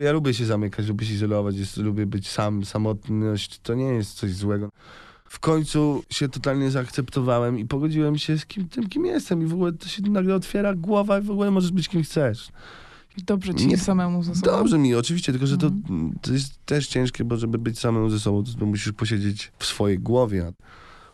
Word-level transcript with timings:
Ja 0.00 0.12
lubię 0.12 0.34
się 0.34 0.46
zamykać, 0.46 0.86
lubię 0.88 1.06
się 1.06 1.14
izolować, 1.14 1.56
jest, 1.56 1.76
lubię 1.76 2.06
być 2.06 2.28
sam, 2.28 2.64
samotność 2.64 3.58
to 3.62 3.74
nie 3.74 3.84
jest 3.84 4.14
coś 4.14 4.32
złego. 4.34 4.68
W 5.28 5.38
końcu 5.40 6.02
się 6.10 6.28
totalnie 6.28 6.70
zaakceptowałem 6.70 7.58
i 7.58 7.64
pogodziłem 7.66 8.18
się 8.18 8.38
z 8.38 8.46
kim, 8.46 8.68
tym, 8.68 8.88
kim 8.88 9.06
jestem 9.06 9.42
i 9.42 9.46
w 9.46 9.54
ogóle 9.54 9.72
to 9.72 9.88
się 9.88 10.02
nagle 10.02 10.34
otwiera 10.34 10.74
głowa 10.74 11.18
i 11.18 11.22
w 11.22 11.30
ogóle 11.30 11.50
możesz 11.50 11.72
być 11.72 11.88
kim 11.88 12.02
chcesz. 12.02 12.48
Dobrze 13.26 13.54
ci 13.54 13.66
Nie- 13.66 13.78
samemu 13.78 14.22
ze 14.22 14.34
sobą. 14.34 14.46
Dobrze 14.46 14.78
mi, 14.78 14.94
oczywiście, 14.94 15.32
tylko 15.32 15.46
że 15.46 15.56
to, 15.58 15.66
Mhm. 15.66 16.18
to 16.22 16.32
jest 16.32 16.66
też 16.66 16.86
ciężkie, 16.88 17.24
bo 17.24 17.36
żeby 17.36 17.58
być 17.58 17.78
samym 17.78 18.10
ze 18.10 18.20
sobą, 18.20 18.44
to 18.58 18.66
musisz 18.66 18.92
posiedzieć 18.92 19.52
w 19.58 19.66
swojej 19.66 19.98
głowie. 19.98 20.52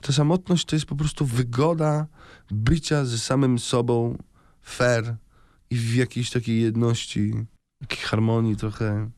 Ta 0.01 0.12
samotność 0.12 0.64
to 0.64 0.77
jest 0.77 0.87
po 0.87 0.96
prostu 0.96 1.27
wygoda 1.27 2.07
bycia 2.51 3.05
ze 3.05 3.19
samym 3.19 3.59
sobą 3.59 4.19
fair 4.62 5.17
i 5.71 5.77
w 5.77 5.95
jakiejś 5.95 6.30
takiej 6.30 6.62
jedności, 6.62 7.33
harmonii 8.01 8.57
trochę 8.57 9.11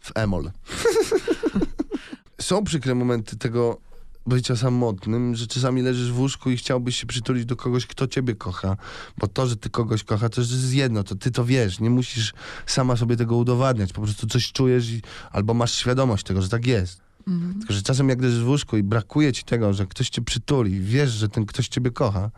w 0.00 0.12
emol. 0.14 0.50
Są 2.40 2.64
przykre 2.64 2.94
momenty 2.94 3.36
tego 3.36 3.80
bycia 4.26 4.56
samotnym, 4.56 5.34
że 5.34 5.46
czasami 5.46 5.82
leżysz 5.82 6.12
w 6.12 6.18
łóżku 6.18 6.50
i 6.50 6.56
chciałbyś 6.56 6.96
się 6.96 7.06
przytulić 7.06 7.44
do 7.44 7.56
kogoś, 7.56 7.86
kto 7.86 8.06
ciebie 8.06 8.34
kocha. 8.34 8.76
Bo 9.18 9.26
to, 9.26 9.46
że 9.46 9.56
ty 9.56 9.70
kogoś 9.70 10.04
kocha, 10.04 10.28
to 10.28 10.40
jest 10.40 10.72
jedno, 10.74 11.04
to 11.04 11.14
ty 11.14 11.30
to 11.30 11.44
wiesz. 11.44 11.80
Nie 11.80 11.90
musisz 11.90 12.32
sama 12.66 12.96
sobie 12.96 13.16
tego 13.16 13.36
udowadniać. 13.36 13.92
Po 13.92 14.02
prostu 14.02 14.26
coś 14.26 14.52
czujesz 14.52 14.90
i, 14.90 15.02
albo 15.30 15.54
masz 15.54 15.74
świadomość 15.74 16.24
tego, 16.24 16.42
że 16.42 16.48
tak 16.48 16.66
jest. 16.66 17.00
Mhm. 17.28 17.58
Tylko, 17.58 17.72
że 17.74 17.82
czasem 17.82 18.08
jak 18.08 18.22
leżysz 18.22 18.44
w 18.44 18.48
łóżku 18.48 18.76
i 18.76 18.82
brakuje 18.82 19.32
ci 19.32 19.44
tego, 19.44 19.72
że 19.72 19.86
ktoś 19.86 20.10
cię 20.10 20.22
przytuli, 20.22 20.80
wiesz, 20.80 21.10
że 21.10 21.28
ten 21.28 21.46
ktoś 21.46 21.68
ciebie 21.68 21.90
kocha, 21.90 22.30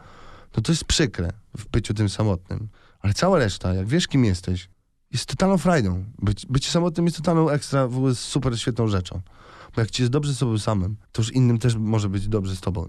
no 0.56 0.62
to 0.62 0.72
jest 0.72 0.84
przykre 0.84 1.32
w 1.58 1.68
byciu 1.68 1.94
tym 1.94 2.08
samotnym. 2.08 2.68
Ale 3.00 3.14
cała 3.14 3.38
reszta, 3.38 3.74
jak 3.74 3.86
wiesz, 3.86 4.08
kim 4.08 4.24
jesteś, 4.24 4.68
jest 5.12 5.26
totalną 5.26 5.58
frajdą. 5.58 6.04
Być, 6.18 6.46
bycie 6.46 6.70
samotnym 6.70 7.06
jest 7.06 7.16
totalną 7.16 7.50
ekstra, 7.50 7.88
w 7.88 7.96
ogóle 7.96 8.14
super 8.14 8.60
świetną 8.60 8.88
rzeczą. 8.88 9.20
Bo 9.74 9.80
jak 9.80 9.90
ci 9.90 10.02
jest 10.02 10.12
dobrze 10.12 10.34
z 10.34 10.38
sobą 10.38 10.58
samym, 10.58 10.96
to 11.12 11.22
już 11.22 11.32
innym 11.32 11.58
też 11.58 11.76
może 11.76 12.08
być 12.08 12.28
dobrze 12.28 12.56
z 12.56 12.60
tobą. 12.60 12.88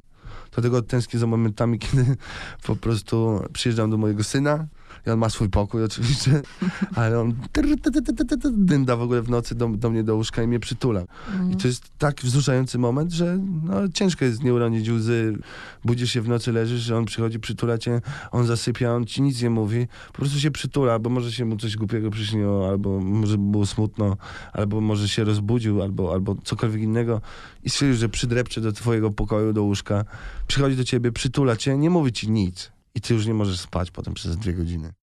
Dlatego 0.51 0.81
tęsknię 0.81 1.19
za 1.19 1.27
momentami, 1.27 1.79
kiedy 1.85 2.17
po 2.63 2.75
prostu 2.75 3.43
przyjeżdżam 3.53 3.89
do 3.89 3.97
mojego 3.97 4.23
syna 4.23 4.67
i 5.07 5.09
on 5.09 5.19
ma 5.19 5.29
swój 5.29 5.49
pokój 5.49 5.83
oczywiście, 5.89 6.41
ale 6.95 7.19
on 7.19 7.33
dynda 8.51 8.95
w 8.95 9.01
ogóle 9.01 9.21
w 9.21 9.29
nocy 9.29 9.55
do, 9.55 9.67
do 9.67 9.89
mnie 9.89 10.03
do 10.03 10.15
łóżka 10.15 10.43
i 10.43 10.47
mnie 10.47 10.59
przytula. 10.59 11.01
Mhm. 11.27 11.51
I 11.51 11.55
to 11.55 11.67
jest 11.67 11.91
tak 11.97 12.21
wzruszający 12.21 12.77
moment, 12.77 13.11
że 13.11 13.39
no, 13.63 13.87
ciężko 13.93 14.25
jest 14.25 14.43
nie 14.43 14.53
uronić 14.53 14.89
łzy. 14.89 15.37
Budzisz 15.85 16.11
się 16.11 16.21
w 16.21 16.27
nocy, 16.27 16.51
leżysz, 16.51 16.81
że 16.81 16.97
on 16.97 17.05
przychodzi, 17.05 17.39
przytula 17.39 17.77
cię, 17.77 18.01
on 18.31 18.45
zasypia, 18.45 18.93
on 18.93 19.05
ci 19.05 19.21
nic 19.21 19.41
nie 19.41 19.49
mówi. 19.49 19.87
Po 20.07 20.13
prostu 20.13 20.39
się 20.39 20.51
przytula, 20.51 20.99
bo 20.99 21.09
może 21.09 21.31
się 21.31 21.45
mu 21.45 21.57
coś 21.57 21.77
głupiego 21.77 22.11
przyśniło, 22.11 22.69
albo 22.69 22.99
może 22.99 23.37
było 23.37 23.65
smutno, 23.65 24.17
albo 24.53 24.81
może 24.81 25.09
się 25.09 25.23
rozbudził, 25.23 25.81
albo, 25.81 26.13
albo 26.13 26.35
cokolwiek 26.43 26.81
innego. 26.81 27.21
I 27.63 27.69
stwierdził, 27.69 27.99
że 27.99 28.09
przydrepcze 28.09 28.61
do 28.61 28.71
twojego 28.71 29.11
pokoju, 29.11 29.53
do 29.53 29.63
łóżka, 29.63 30.05
przychodzi 30.47 30.75
do 30.75 30.83
ciebie, 30.83 31.11
przytula 31.11 31.55
cię, 31.55 31.77
nie 31.77 31.89
mówi 31.89 32.11
ci 32.11 32.31
nic. 32.31 32.72
I 32.95 33.01
ty 33.01 33.13
już 33.13 33.25
nie 33.25 33.33
możesz 33.33 33.59
spać 33.59 33.91
potem 33.91 34.13
przez 34.13 34.37
dwie 34.37 34.53
godziny. 34.53 34.91